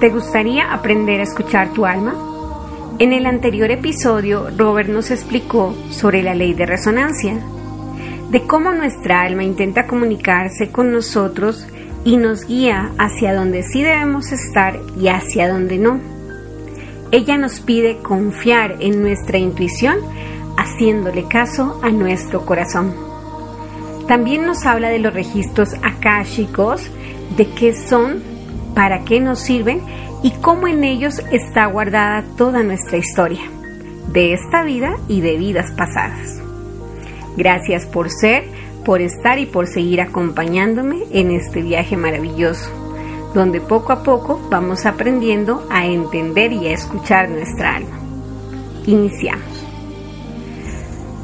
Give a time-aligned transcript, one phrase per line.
[0.00, 2.14] ¿Te gustaría aprender a escuchar tu alma?
[2.98, 7.40] En el anterior episodio, Robert nos explicó sobre la ley de resonancia,
[8.30, 11.66] de cómo nuestra alma intenta comunicarse con nosotros
[12.04, 15.98] y nos guía hacia donde sí debemos estar y hacia donde no.
[17.10, 19.96] Ella nos pide confiar en nuestra intuición
[20.58, 22.94] haciéndole caso a nuestro corazón.
[24.06, 26.82] También nos habla de los registros akáshicos,
[27.38, 28.35] de qué son
[28.76, 29.80] para qué nos sirven
[30.22, 33.40] y cómo en ellos está guardada toda nuestra historia,
[34.12, 36.42] de esta vida y de vidas pasadas.
[37.38, 38.44] Gracias por ser,
[38.84, 42.70] por estar y por seguir acompañándome en este viaje maravilloso,
[43.32, 47.98] donde poco a poco vamos aprendiendo a entender y a escuchar nuestra alma.
[48.84, 49.66] Iniciamos.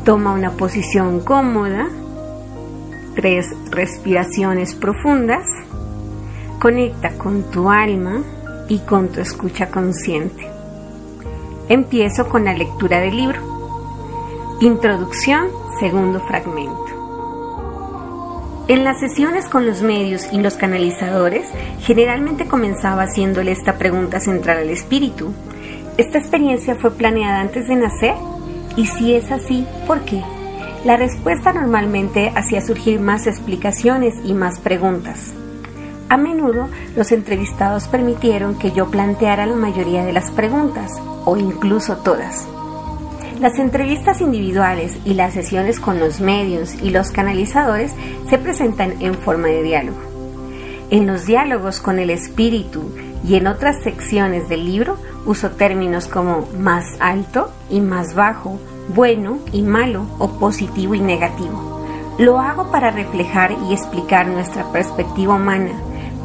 [0.06, 1.86] Toma una posición cómoda,
[3.14, 5.44] tres respiraciones profundas
[6.62, 8.22] Conecta con tu alma
[8.68, 10.46] y con tu escucha consciente.
[11.68, 13.40] Empiezo con la lectura del libro.
[14.60, 15.48] Introducción,
[15.80, 16.86] segundo fragmento.
[18.68, 21.48] En las sesiones con los medios y los canalizadores,
[21.80, 25.34] generalmente comenzaba haciéndole esta pregunta central al espíritu.
[25.98, 28.14] ¿Esta experiencia fue planeada antes de nacer?
[28.76, 30.22] Y si es así, ¿por qué?
[30.84, 35.34] La respuesta normalmente hacía surgir más explicaciones y más preguntas.
[36.12, 40.92] A menudo los entrevistados permitieron que yo planteara la mayoría de las preguntas,
[41.24, 42.46] o incluso todas.
[43.40, 47.94] Las entrevistas individuales y las sesiones con los medios y los canalizadores
[48.28, 49.96] se presentan en forma de diálogo.
[50.90, 52.92] En los diálogos con el espíritu
[53.26, 58.60] y en otras secciones del libro uso términos como más alto y más bajo,
[58.94, 61.86] bueno y malo o positivo y negativo.
[62.18, 65.72] Lo hago para reflejar y explicar nuestra perspectiva humana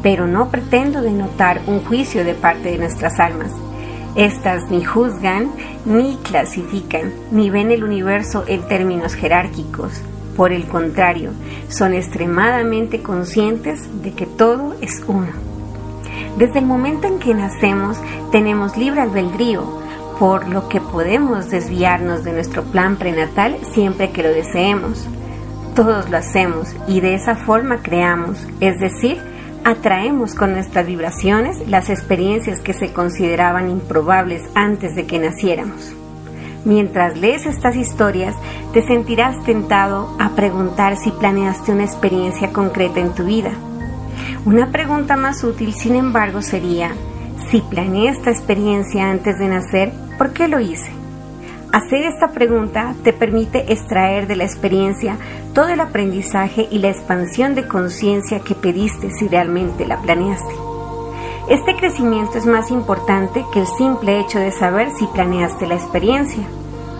[0.02, 3.52] pero no pretendo denotar un juicio de parte de nuestras almas.
[4.16, 5.50] Estas ni juzgan,
[5.84, 9.92] ni clasifican, ni ven el universo en términos jerárquicos.
[10.36, 11.32] Por el contrario,
[11.68, 15.28] son extremadamente conscientes de que todo es uno.
[16.36, 17.98] Desde el momento en que nacemos,
[18.30, 19.64] tenemos libre albedrío,
[20.18, 25.06] por lo que podemos desviarnos de nuestro plan prenatal siempre que lo deseemos.
[25.74, 29.18] Todos lo hacemos y de esa forma creamos, es decir,
[29.68, 35.92] atraemos con nuestras vibraciones las experiencias que se consideraban improbables antes de que naciéramos.
[36.64, 38.34] Mientras lees estas historias,
[38.72, 43.50] te sentirás tentado a preguntar si planeaste una experiencia concreta en tu vida.
[44.46, 46.92] Una pregunta más útil, sin embargo, sería,
[47.50, 50.97] si planeé esta experiencia antes de nacer, ¿por qué lo hice?
[51.70, 55.18] Hacer esta pregunta te permite extraer de la experiencia
[55.52, 60.54] todo el aprendizaje y la expansión de conciencia que pediste si realmente la planeaste.
[61.50, 66.42] Este crecimiento es más importante que el simple hecho de saber si planeaste la experiencia.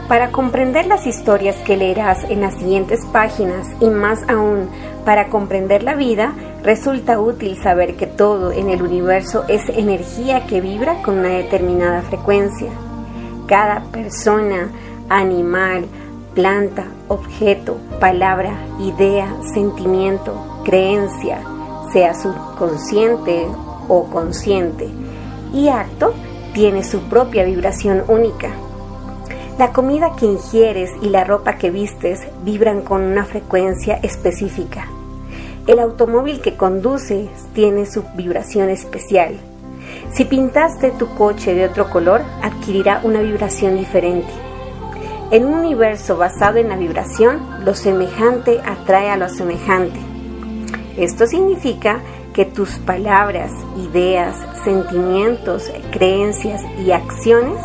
[0.06, 4.68] Para comprender las historias que leerás en las siguientes páginas y más aún
[5.06, 10.60] para comprender la vida, resulta útil saber que todo en el universo es energía que
[10.60, 12.68] vibra con una determinada frecuencia
[13.48, 14.70] cada persona,
[15.08, 15.86] animal,
[16.34, 21.40] planta, objeto, palabra, idea, sentimiento, creencia,
[21.92, 23.48] sea subconsciente
[23.88, 24.88] o consciente,
[25.52, 26.14] y acto
[26.52, 28.50] tiene su propia vibración única.
[29.58, 34.86] La comida que ingieres y la ropa que vistes vibran con una frecuencia específica.
[35.66, 39.34] El automóvil que conduces tiene su vibración especial.
[40.12, 44.32] Si pintaste tu coche de otro color, adquirirá una vibración diferente.
[45.30, 49.98] En un universo basado en la vibración, lo semejante atrae a lo semejante.
[50.96, 52.00] Esto significa
[52.32, 57.58] que tus palabras, ideas, sentimientos, creencias y acciones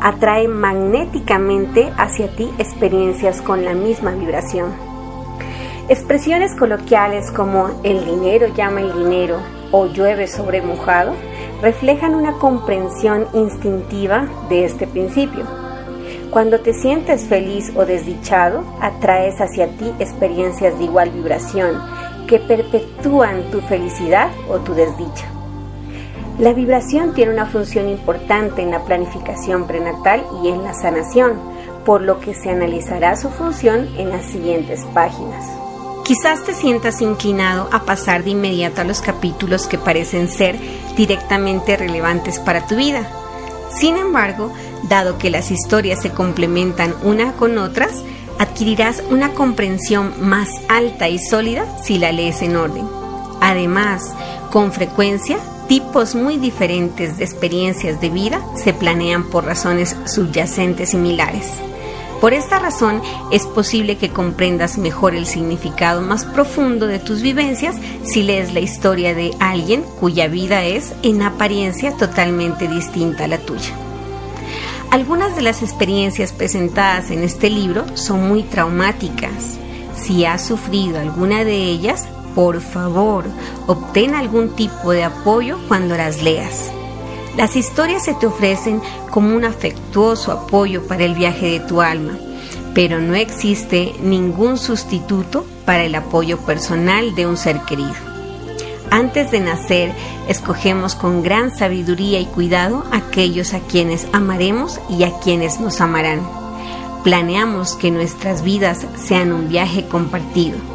[0.00, 4.72] atraen magnéticamente hacia ti experiencias con la misma vibración.
[5.88, 9.38] Expresiones coloquiales como el dinero llama el dinero
[9.70, 11.14] o llueve sobre mojado
[11.64, 15.46] reflejan una comprensión instintiva de este principio.
[16.30, 21.80] Cuando te sientes feliz o desdichado, atraes hacia ti experiencias de igual vibración
[22.28, 25.24] que perpetúan tu felicidad o tu desdicha.
[26.38, 31.32] La vibración tiene una función importante en la planificación prenatal y en la sanación,
[31.86, 35.63] por lo que se analizará su función en las siguientes páginas.
[36.04, 40.58] Quizás te sientas inclinado a pasar de inmediato a los capítulos que parecen ser
[40.98, 43.08] directamente relevantes para tu vida.
[43.70, 44.52] Sin embargo,
[44.82, 48.04] dado que las historias se complementan una con otras,
[48.38, 52.86] adquirirás una comprensión más alta y sólida si la lees en orden.
[53.40, 54.14] Además,
[54.52, 61.50] con frecuencia tipos muy diferentes de experiencias de vida se planean por razones subyacentes similares.
[62.24, 67.76] Por esta razón es posible que comprendas mejor el significado más profundo de tus vivencias
[68.02, 73.36] si lees la historia de alguien cuya vida es en apariencia totalmente distinta a la
[73.36, 73.74] tuya.
[74.90, 79.58] Algunas de las experiencias presentadas en este libro son muy traumáticas.
[79.94, 83.26] Si has sufrido alguna de ellas, por favor,
[83.66, 86.72] obtén algún tipo de apoyo cuando las leas.
[87.36, 92.16] Las historias se te ofrecen como un afectuoso apoyo para el viaje de tu alma,
[92.74, 97.94] pero no existe ningún sustituto para el apoyo personal de un ser querido.
[98.90, 99.92] Antes de nacer,
[100.28, 106.20] escogemos con gran sabiduría y cuidado aquellos a quienes amaremos y a quienes nos amarán.
[107.02, 110.73] Planeamos que nuestras vidas sean un viaje compartido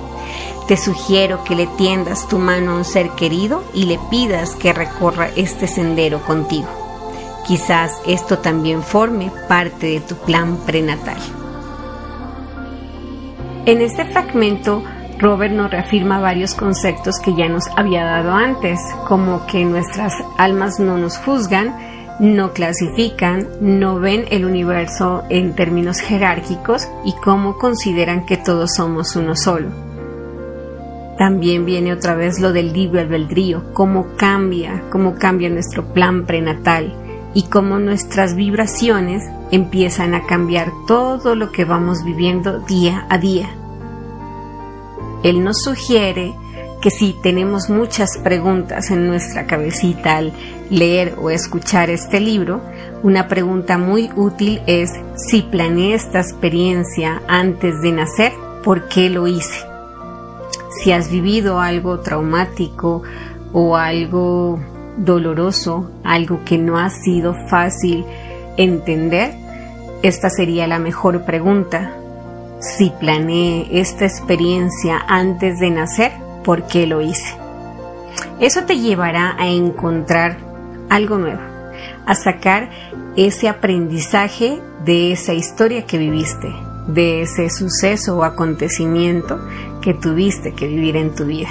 [0.69, 4.71] te sugiero que le tiendas tu mano a un ser querido y le pidas que
[4.71, 6.67] recorra este sendero contigo.
[7.47, 11.17] Quizás esto también forme parte de tu plan prenatal.
[13.65, 14.83] En este fragmento,
[15.17, 20.79] Robert nos reafirma varios conceptos que ya nos había dado antes, como que nuestras almas
[20.79, 21.75] no nos juzgan,
[22.19, 29.15] no clasifican, no ven el universo en términos jerárquicos y cómo consideran que todos somos
[29.15, 29.88] uno solo.
[31.19, 36.95] También viene otra vez lo del libre albedrío, cómo cambia, cómo cambia nuestro plan prenatal
[37.33, 43.49] y cómo nuestras vibraciones empiezan a cambiar todo lo que vamos viviendo día a día.
[45.21, 46.33] Él nos sugiere
[46.81, 50.31] que si tenemos muchas preguntas en nuestra cabecita al
[50.69, 52.61] leer o escuchar este libro,
[53.03, 58.31] una pregunta muy útil es si planeé esta experiencia antes de nacer,
[58.63, 59.68] ¿por qué lo hice?
[60.81, 63.03] Si has vivido algo traumático
[63.51, 64.59] o algo
[64.97, 68.05] doloroso, algo que no ha sido fácil
[68.57, 69.33] entender,
[70.03, 71.93] esta sería la mejor pregunta.
[72.59, 76.11] Si planeé esta experiencia antes de nacer,
[76.43, 77.35] ¿por qué lo hice?
[78.39, 80.37] Eso te llevará a encontrar
[80.89, 81.41] algo nuevo,
[82.05, 82.69] a sacar
[83.15, 86.53] ese aprendizaje de esa historia que viviste,
[86.93, 89.39] de ese suceso o acontecimiento
[89.81, 91.49] que tuviste que vivir en tu vida.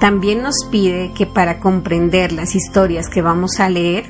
[0.00, 4.06] También nos pide que para comprender las historias que vamos a leer,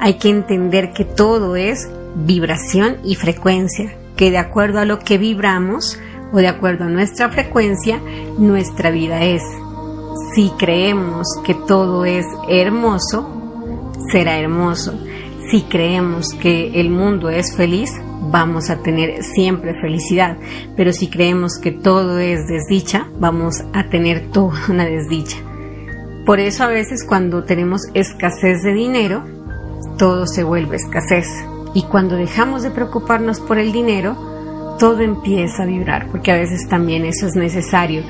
[0.00, 5.18] hay que entender que todo es vibración y frecuencia, que de acuerdo a lo que
[5.18, 5.98] vibramos
[6.32, 8.00] o de acuerdo a nuestra frecuencia,
[8.38, 9.42] nuestra vida es.
[10.34, 14.92] Si creemos que todo es hermoso, será hermoso.
[15.50, 17.90] Si creemos que el mundo es feliz,
[18.30, 20.36] vamos a tener siempre felicidad,
[20.76, 25.36] pero si creemos que todo es desdicha, vamos a tener toda una desdicha.
[26.24, 29.24] Por eso a veces cuando tenemos escasez de dinero,
[29.98, 31.28] todo se vuelve escasez.
[31.74, 34.16] Y cuando dejamos de preocuparnos por el dinero,
[34.78, 38.02] todo empieza a vibrar, porque a veces también eso es necesario,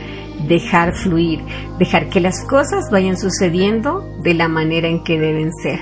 [0.48, 1.40] dejar fluir,
[1.78, 5.80] dejar que las cosas vayan sucediendo de la manera en que deben ser.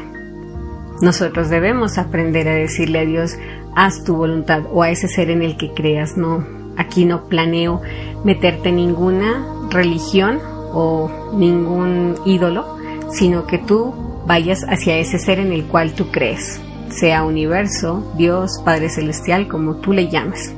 [1.01, 3.37] Nosotros debemos aprender a decirle a Dios,
[3.77, 6.17] haz tu voluntad o a ese ser en el que creas.
[6.17, 6.45] No,
[6.77, 7.81] aquí no planeo
[8.25, 10.41] meterte ninguna religión
[10.73, 12.79] o ningún ídolo,
[13.11, 13.95] sino que tú
[14.27, 19.77] vayas hacia ese ser en el cual tú crees, sea universo, Dios, Padre Celestial, como
[19.77, 20.55] tú le llames.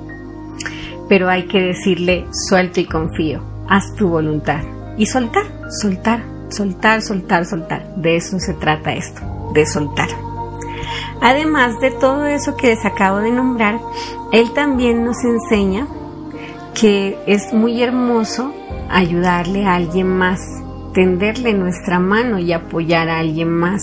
[1.08, 4.62] Pero hay que decirle, suelto y confío, haz tu voluntad.
[4.96, 5.44] Y soltar,
[5.82, 7.94] soltar, soltar, soltar, soltar.
[7.96, 9.20] De eso se trata esto,
[9.52, 10.08] de soltar.
[11.20, 13.80] Además de todo eso que les acabo de nombrar,
[14.32, 15.86] él también nos enseña
[16.74, 18.52] que es muy hermoso
[18.90, 20.40] ayudarle a alguien más,
[20.92, 23.82] tenderle nuestra mano y apoyar a alguien más,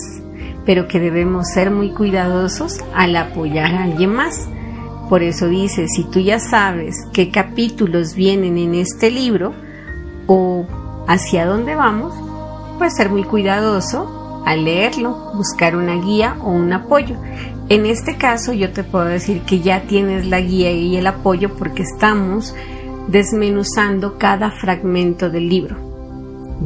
[0.64, 4.48] pero que debemos ser muy cuidadosos al apoyar a alguien más.
[5.08, 9.52] Por eso dice, si tú ya sabes qué capítulos vienen en este libro
[10.26, 10.64] o
[11.06, 12.14] hacia dónde vamos,
[12.78, 17.16] pues ser muy cuidadoso al leerlo, buscar una guía o un apoyo.
[17.68, 21.54] En este caso yo te puedo decir que ya tienes la guía y el apoyo
[21.56, 22.54] porque estamos
[23.08, 25.76] desmenuzando cada fragmento del libro.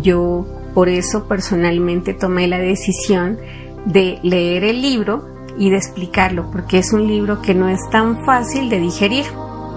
[0.02, 3.38] Yo por eso personalmente tomé la decisión
[3.84, 8.24] de leer el libro y de explicarlo, porque es un libro que no es tan
[8.24, 9.24] fácil de digerir.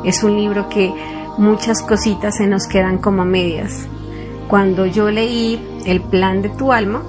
[0.03, 0.93] Es un libro que
[1.38, 3.88] muchas cositas se nos quedan como medias.
[4.48, 7.01] Cuando yo leí El plan de tu alma,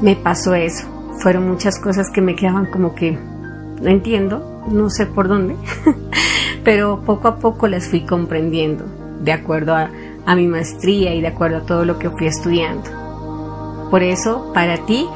[0.00, 0.86] me pasó eso.
[1.20, 5.56] Fueron muchas cosas que me quedaban como que no entiendo, no sé por dónde,
[6.64, 8.84] pero poco a poco las fui comprendiendo
[9.20, 9.90] de acuerdo a,
[10.26, 12.88] a mi maestría y de acuerdo a todo lo que fui estudiando.
[13.90, 15.06] Por eso, para ti,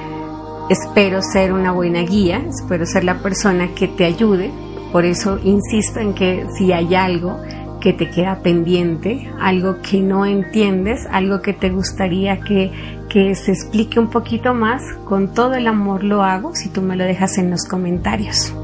[0.71, 4.51] espero ser una buena guía, espero ser la persona que te ayude.
[4.93, 7.39] Por eso insisto en que si hay algo
[7.83, 12.71] que te queda pendiente, algo que no entiendes, algo que te gustaría que,
[13.09, 16.97] que se explique un poquito más, con todo el amor lo hago si tú me
[16.97, 18.55] lo dejas en los comentarios.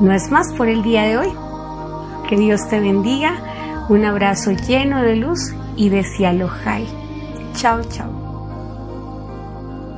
[0.00, 1.28] No es más por el día de hoy.
[2.28, 3.86] Que Dios te bendiga.
[3.88, 6.48] Un abrazo lleno de luz y de Cielo
[7.54, 8.19] Chao, chao.